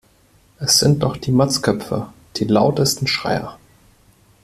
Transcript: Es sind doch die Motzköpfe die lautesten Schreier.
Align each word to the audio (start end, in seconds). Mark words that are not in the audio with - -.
Es 0.57 0.79
sind 0.79 1.03
doch 1.03 1.15
die 1.15 1.31
Motzköpfe 1.31 2.07
die 2.37 2.45
lautesten 2.45 3.05
Schreier. 3.05 3.59